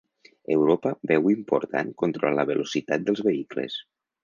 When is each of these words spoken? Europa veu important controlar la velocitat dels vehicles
Europa 0.53 0.93
veu 1.11 1.29
important 1.33 1.93
controlar 2.05 2.33
la 2.41 2.47
velocitat 2.53 3.07
dels 3.11 3.25
vehicles 3.31 3.81